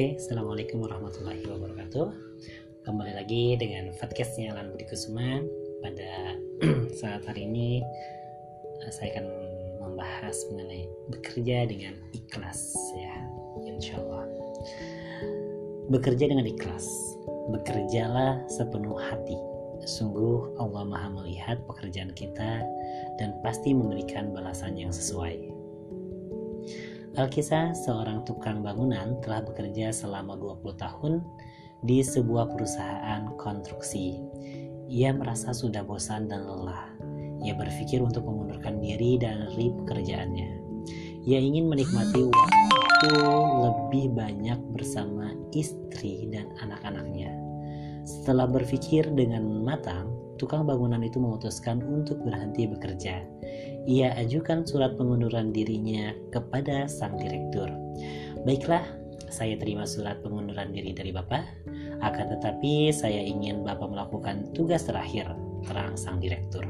Oke, 0.00 0.16
Assalamualaikum 0.16 0.80
warahmatullahi 0.80 1.44
wabarakatuh. 1.44 2.08
Kembali 2.88 3.20
lagi 3.20 3.52
dengan 3.60 3.92
podcastnya 4.00 4.48
Alan 4.56 4.72
Budi 4.72 4.88
Kusuma 4.88 5.44
Pada 5.84 6.40
saat 7.04 7.20
hari 7.28 7.44
ini 7.44 7.84
eh, 8.80 8.92
Saya 8.96 9.12
akan 9.12 9.26
membahas 9.84 10.40
mengenai 10.48 10.88
bekerja 11.12 11.68
dengan 11.68 12.00
ikhlas 12.16 12.72
ya 12.96 13.12
Insya 13.68 14.00
Allah 14.00 14.24
Bekerja 15.92 16.32
dengan 16.32 16.48
ikhlas. 16.48 16.88
Bekerjalah 17.52 18.40
sepenuh 18.48 18.96
hati. 18.96 19.36
Sungguh 19.84 20.56
Allah 20.56 20.88
maha 20.88 21.12
melihat 21.12 21.60
pekerjaan 21.68 22.16
kita 22.16 22.64
Dan 23.20 23.36
pasti 23.44 23.76
memberikan 23.76 24.32
balasan 24.32 24.80
yang 24.80 24.96
sesuai 24.96 25.59
Alkisah, 27.18 27.74
seorang 27.74 28.22
tukang 28.22 28.62
bangunan, 28.62 29.18
telah 29.18 29.42
bekerja 29.42 29.90
selama 29.90 30.38
20 30.38 30.78
tahun 30.78 31.12
di 31.82 32.06
sebuah 32.06 32.54
perusahaan 32.54 33.34
konstruksi. 33.34 34.22
Ia 34.86 35.10
merasa 35.10 35.50
sudah 35.50 35.82
bosan 35.82 36.30
dan 36.30 36.46
lelah. 36.46 36.86
Ia 37.42 37.58
berpikir 37.58 37.98
untuk 37.98 38.30
mengundurkan 38.30 38.78
diri 38.78 39.18
dari 39.18 39.74
pekerjaannya. 39.74 40.50
Ia 41.26 41.38
ingin 41.42 41.66
menikmati 41.66 42.30
waktu 42.30 43.10
lebih 43.58 44.14
banyak 44.14 44.60
bersama 44.70 45.34
istri 45.50 46.30
dan 46.30 46.54
anak-anaknya. 46.62 47.34
Setelah 48.06 48.46
berpikir 48.46 49.10
dengan 49.18 49.66
matang, 49.66 50.14
tukang 50.38 50.62
bangunan 50.62 51.02
itu 51.02 51.18
memutuskan 51.18 51.82
untuk 51.82 52.22
berhenti 52.22 52.70
bekerja 52.70 53.26
ia 53.88 54.12
ajukan 54.16 54.68
surat 54.68 54.96
pengunduran 54.96 55.52
dirinya 55.54 56.12
kepada 56.28 56.84
sang 56.84 57.16
direktur. 57.16 57.68
Baiklah, 58.44 58.84
saya 59.30 59.56
terima 59.56 59.86
surat 59.86 60.20
pengunduran 60.20 60.74
diri 60.74 60.92
dari 60.92 61.14
Bapak. 61.14 61.44
Akan 62.02 62.32
tetapi 62.36 62.90
saya 62.90 63.22
ingin 63.22 63.62
Bapak 63.62 63.88
melakukan 63.88 64.50
tugas 64.52 64.84
terakhir, 64.88 65.30
terang 65.64 65.94
sang 65.94 66.18
direktur. 66.18 66.66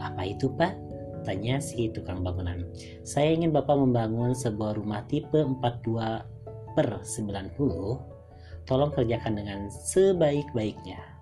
Apa 0.00 0.24
itu 0.24 0.48
Pak? 0.54 0.72
Tanya 1.26 1.60
si 1.60 1.90
tukang 1.92 2.22
bangunan. 2.22 2.64
Saya 3.02 3.34
ingin 3.34 3.52
Bapak 3.52 3.76
membangun 3.76 4.32
sebuah 4.32 4.78
rumah 4.78 5.04
tipe 5.10 5.42
42 5.42 6.76
per 6.78 6.88
90. 7.02 7.58
Tolong 8.68 8.92
kerjakan 8.92 9.34
dengan 9.40 9.60
sebaik-baiknya 9.72 11.17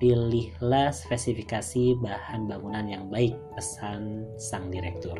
pilihlah 0.00 0.90
spesifikasi 0.90 2.00
bahan 2.00 2.48
bangunan 2.48 2.88
yang 2.88 3.04
baik, 3.12 3.36
pesan 3.52 4.24
sang 4.40 4.72
direktur. 4.72 5.14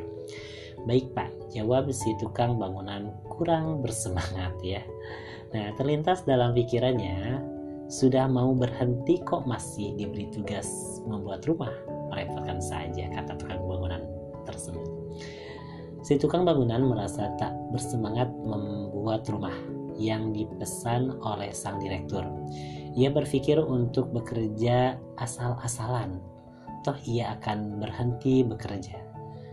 Baik 0.88 1.12
pak, 1.12 1.28
jawab 1.52 1.92
si 1.92 2.16
tukang 2.16 2.56
bangunan 2.56 3.12
kurang 3.28 3.84
bersemangat 3.84 4.56
ya. 4.64 4.80
Nah, 5.52 5.76
terlintas 5.76 6.24
dalam 6.24 6.56
pikirannya, 6.56 7.44
sudah 7.92 8.24
mau 8.24 8.56
berhenti 8.56 9.20
kok 9.20 9.44
masih 9.44 9.92
diberi 10.00 10.32
tugas 10.32 10.66
membuat 11.04 11.44
rumah. 11.44 11.74
Merepotkan 12.08 12.64
saja, 12.64 13.12
kata 13.12 13.36
tukang 13.36 13.60
bangunan 13.68 14.00
tersebut. 14.48 14.88
Si 16.00 16.16
tukang 16.16 16.48
bangunan 16.48 16.80
merasa 16.88 17.28
tak 17.36 17.52
bersemangat 17.76 18.32
membuat 18.40 19.28
rumah 19.28 19.52
yang 20.00 20.32
dipesan 20.32 21.12
oleh 21.20 21.52
sang 21.52 21.76
direktur. 21.76 22.24
Ia 22.98 23.10
berpikir 23.14 23.62
untuk 23.62 24.10
bekerja 24.10 24.98
asal-asalan, 25.14 26.18
toh 26.82 26.98
ia 27.06 27.38
akan 27.38 27.78
berhenti 27.78 28.42
bekerja. 28.42 28.98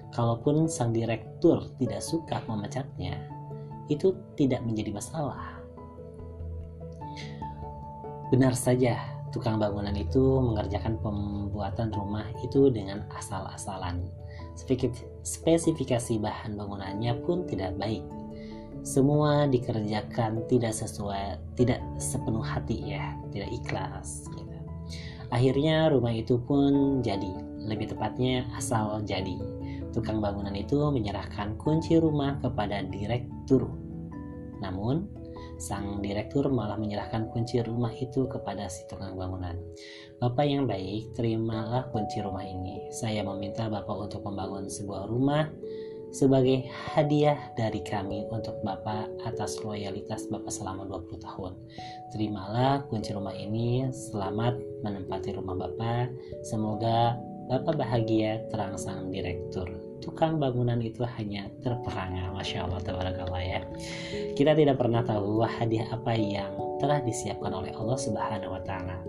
Kalaupun 0.10 0.66
sang 0.66 0.90
direktur 0.96 1.70
tidak 1.78 2.02
suka 2.02 2.42
memecatnya, 2.50 3.22
itu 3.94 4.18
tidak 4.34 4.66
menjadi 4.66 4.90
masalah. 4.90 5.62
Benar 8.34 8.58
saja, 8.58 8.98
tukang 9.30 9.62
bangunan 9.62 9.94
itu 9.94 10.42
mengerjakan 10.42 10.98
pembuatan 11.00 11.94
rumah 11.94 12.26
itu 12.42 12.74
dengan 12.74 13.06
asal-asalan. 13.14 14.10
Spesifikasi 15.22 16.14
bahan 16.18 16.58
bangunannya 16.58 17.14
pun 17.22 17.46
tidak 17.46 17.78
baik 17.78 18.02
semua 18.88 19.44
dikerjakan 19.52 20.48
tidak 20.48 20.72
sesuai 20.72 21.36
tidak 21.60 21.84
sepenuh 22.00 22.40
hati 22.40 22.96
ya 22.96 23.20
tidak 23.36 23.52
ikhlas 23.52 24.32
gitu. 24.32 24.58
akhirnya 25.28 25.92
rumah 25.92 26.16
itu 26.16 26.40
pun 26.40 27.04
jadi 27.04 27.36
lebih 27.68 27.92
tepatnya 27.92 28.48
asal 28.56 29.04
jadi 29.04 29.36
tukang 29.92 30.24
bangunan 30.24 30.56
itu 30.56 30.80
menyerahkan 30.88 31.60
kunci 31.60 32.00
rumah 32.00 32.40
kepada 32.40 32.80
direktur 32.88 33.68
namun 34.64 35.12
sang 35.60 36.00
direktur 36.00 36.48
malah 36.48 36.80
menyerahkan 36.80 37.28
kunci 37.34 37.60
rumah 37.66 37.90
itu 37.98 38.30
kepada 38.30 38.70
si 38.70 38.86
tukang 38.86 39.18
bangunan. 39.18 39.58
Bapak 40.22 40.46
yang 40.46 40.70
baik, 40.70 41.18
terimalah 41.18 41.90
kunci 41.90 42.22
rumah 42.22 42.46
ini. 42.46 42.94
Saya 42.94 43.26
meminta 43.26 43.66
Bapak 43.66 44.06
untuk 44.06 44.22
membangun 44.22 44.70
sebuah 44.70 45.10
rumah 45.10 45.50
sebagai 46.12 46.66
hadiah 46.94 47.38
dari 47.56 47.84
kami 47.84 48.26
untuk 48.32 48.60
Bapak 48.64 49.12
atas 49.28 49.60
loyalitas 49.62 50.28
Bapak 50.32 50.52
selama 50.52 50.88
20 50.88 51.20
tahun. 51.20 51.54
Terimalah 52.16 52.88
kunci 52.88 53.12
rumah 53.12 53.36
ini, 53.36 53.88
selamat 53.92 54.58
menempati 54.84 55.36
rumah 55.36 55.56
Bapak. 55.56 56.12
Semoga 56.48 57.20
Bapak 57.48 57.80
bahagia 57.80 58.44
terang 58.52 58.76
sang 58.76 59.08
direktur. 59.08 59.72
Tukang 60.04 60.38
bangunan 60.38 60.78
itu 60.84 61.02
hanya 61.18 61.48
terperangah, 61.64 62.36
Masya 62.36 62.68
Allah, 62.68 62.80
tabarakallah 62.84 63.44
ya. 63.44 63.62
Kita 64.36 64.52
tidak 64.54 64.78
pernah 64.78 65.02
tahu 65.02 65.42
hadiah 65.48 65.88
apa 65.90 66.14
yang 66.14 66.54
telah 66.78 67.02
disiapkan 67.02 67.50
oleh 67.56 67.74
Allah 67.74 67.98
Subhanahu 67.98 68.52
wa 68.54 68.62
Ta'ala 68.62 69.00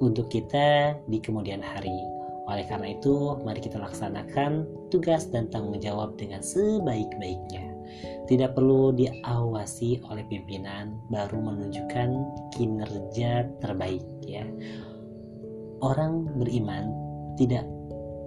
untuk 0.00 0.30
kita 0.32 0.96
di 1.06 1.18
kemudian 1.20 1.60
hari 1.60 2.21
oleh 2.50 2.66
karena 2.66 2.90
itu, 2.90 3.38
mari 3.46 3.62
kita 3.62 3.78
laksanakan 3.78 4.66
tugas 4.90 5.30
dan 5.30 5.46
tanggung 5.46 5.78
jawab 5.78 6.18
dengan 6.18 6.42
sebaik-baiknya. 6.42 7.70
Tidak 8.26 8.56
perlu 8.56 8.90
diawasi 8.96 10.02
oleh 10.10 10.24
pimpinan 10.26 10.98
baru 11.06 11.38
menunjukkan 11.38 12.08
kinerja 12.56 13.46
terbaik 13.62 14.02
ya. 14.26 14.42
Orang 15.82 16.30
beriman 16.38 16.90
tidak 17.38 17.66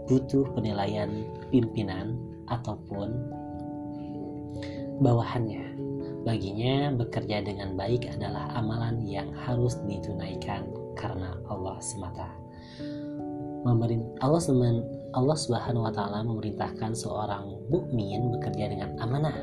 butuh 0.07 0.47
penilaian 0.53 1.27
pimpinan 1.51 2.15
ataupun 2.47 3.11
bawahannya. 5.03 5.75
Baginya 6.23 6.89
bekerja 6.95 7.45
dengan 7.45 7.77
baik 7.77 8.09
adalah 8.09 8.49
amalan 8.57 9.03
yang 9.05 9.29
harus 9.45 9.77
ditunaikan 9.85 10.65
karena 10.97 11.37
Allah 11.51 11.77
semata. 11.83 12.44
Allah 13.65 14.45
Allah 15.15 15.37
Subhanahu 15.39 15.89
wa 15.89 15.93
taala 15.95 16.21
memerintahkan 16.21 16.93
seorang 16.93 17.65
mukmin 17.71 18.29
bekerja 18.37 18.69
dengan 18.69 18.93
amanah. 19.01 19.33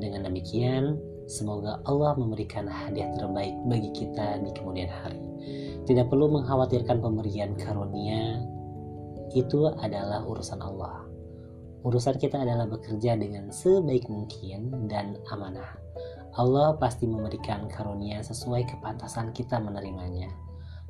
Dengan 0.00 0.24
demikian, 0.30 0.96
semoga 1.28 1.82
Allah 1.84 2.16
memberikan 2.16 2.64
hadiah 2.64 3.12
terbaik 3.18 3.52
bagi 3.68 3.90
kita 3.92 4.40
di 4.40 4.50
kemudian 4.56 4.88
hari. 4.88 5.20
Tidak 5.84 6.08
perlu 6.08 6.30
mengkhawatirkan 6.40 7.04
pemberian 7.04 7.52
karunia, 7.58 8.40
itu 9.36 9.68
adalah 9.76 10.24
urusan 10.24 10.58
Allah. 10.62 11.04
Urusan 11.84 12.16
kita 12.16 12.40
adalah 12.40 12.64
bekerja 12.64 13.16
dengan 13.16 13.48
sebaik 13.52 14.08
mungkin 14.08 14.88
dan 14.88 15.20
amanah. 15.32 15.76
Allah 16.38 16.78
pasti 16.78 17.04
memberikan 17.04 17.66
karunia 17.66 18.22
sesuai 18.22 18.68
kepantasan 18.68 19.34
kita 19.34 19.58
menerimanya. 19.58 20.30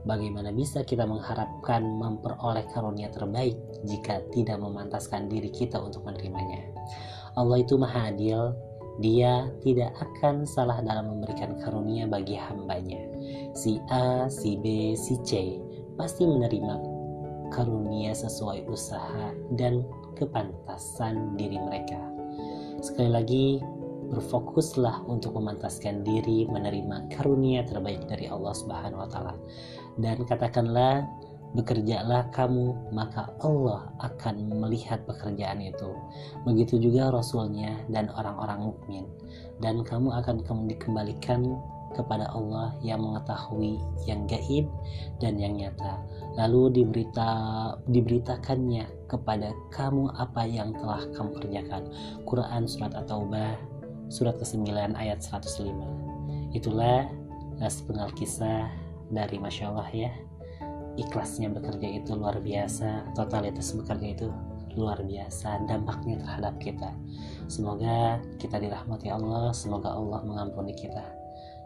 Bagaimana 0.09 0.49
bisa 0.51 0.81
kita 0.81 1.05
mengharapkan 1.05 1.85
memperoleh 1.85 2.65
karunia 2.73 3.13
terbaik 3.13 3.57
jika 3.85 4.25
tidak 4.33 4.57
memantaskan 4.57 5.29
diri 5.29 5.53
kita 5.53 5.77
untuk 5.77 6.09
menerimanya? 6.09 6.73
Allah 7.37 7.61
itu 7.61 7.77
maha 7.77 8.09
adil, 8.09 8.57
dia 9.01 9.49
tidak 9.65 9.93
akan 9.97 10.45
salah 10.49 10.81
dalam 10.81 11.13
memberikan 11.13 11.57
karunia 11.61 12.09
bagi 12.09 12.37
hambanya. 12.37 13.01
Si 13.57 13.81
A, 13.93 14.29
si 14.33 14.57
B, 14.61 14.97
si 14.97 15.21
C 15.25 15.61
pasti 16.01 16.25
menerima 16.25 16.81
karunia 17.53 18.17
sesuai 18.17 18.65
usaha 18.69 19.37
dan 19.57 19.85
kepantasan 20.17 21.37
diri 21.37 21.61
mereka. 21.61 21.99
Sekali 22.81 23.11
lagi, 23.13 23.47
berfokuslah 24.11 25.07
untuk 25.07 25.39
memantaskan 25.39 26.03
diri 26.03 26.45
menerima 26.51 27.11
karunia 27.15 27.63
terbaik 27.65 28.05
dari 28.11 28.27
Allah 28.27 28.53
Subhanahu 28.53 29.01
wa 29.01 29.09
taala. 29.09 29.35
Dan 29.97 30.27
katakanlah 30.27 31.07
bekerjalah 31.51 32.31
kamu 32.31 32.95
maka 32.95 33.31
Allah 33.43 33.91
akan 34.03 34.61
melihat 34.63 35.03
pekerjaan 35.07 35.63
itu. 35.63 35.91
Begitu 36.47 36.79
juga 36.79 37.11
rasulnya 37.11 37.79
dan 37.91 38.11
orang-orang 38.15 38.71
mukmin. 38.71 39.05
Dan 39.59 39.83
kamu 39.83 40.15
akan 40.23 40.43
dikembalikan 40.71 41.59
kepada 41.91 42.31
Allah 42.31 42.71
yang 42.87 43.03
mengetahui 43.03 43.83
yang 44.07 44.23
gaib 44.31 44.71
dan 45.19 45.37
yang 45.37 45.59
nyata. 45.59 45.99
Lalu 46.39 46.83
diberita 46.83 47.31
diberitakannya 47.91 49.11
kepada 49.11 49.51
kamu 49.75 50.15
apa 50.15 50.47
yang 50.47 50.71
telah 50.79 51.03
kamu 51.19 51.31
kerjakan. 51.43 51.83
Quran 52.23 52.71
surat 52.71 52.95
At-Taubah 52.95 53.80
surat 54.11 54.35
ke-9 54.37 54.67
ayat 54.99 55.23
105 55.23 55.71
itulah 56.53 57.07
sepenggal 57.63 58.11
kisah 58.19 58.67
dari 59.11 59.39
Masya 59.39 59.71
Allah 59.71 59.91
ya. 59.95 60.13
Ikhlasnya 60.99 61.49
bekerja 61.55 62.03
itu 62.03 62.19
luar 62.19 62.43
biasa 62.43 63.15
totalitas 63.15 63.73
bekerja 63.73 64.09
itu 64.11 64.29
luar 64.75 65.03
biasa 65.03 65.67
dampaknya 65.71 66.19
terhadap 66.23 66.59
kita. 66.59 66.91
Semoga 67.47 68.19
kita 68.43 68.59
dirahmati 68.59 69.11
Allah 69.11 69.55
semoga 69.55 69.95
Allah 69.95 70.23
mengampuni 70.27 70.75
kita. 70.75 71.03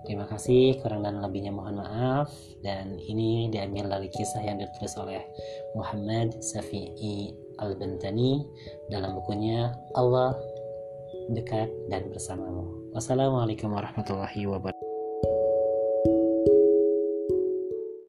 Terima 0.05 0.29
kasih 0.29 0.85
kurang 0.85 1.01
dan 1.01 1.25
lebihnya 1.25 1.49
mohon 1.49 1.81
maaf. 1.81 2.29
Dan 2.61 3.01
ini 3.01 3.49
diambil 3.49 3.89
dari 3.89 4.13
kisah 4.13 4.45
yang 4.45 4.61
ditulis 4.61 4.93
oleh 5.01 5.25
Muhammad 5.73 6.37
Safi'i 6.45 7.33
Al-Bantani 7.57 8.45
dalam 8.93 9.17
bukunya 9.17 9.73
Allah 9.97 10.37
dekat 11.33 11.73
dan 11.89 12.09
bersamamu. 12.13 12.93
Wassalamualaikum 12.93 13.73
warahmatullahi 13.73 14.45
wabarakatuh. 14.45 14.84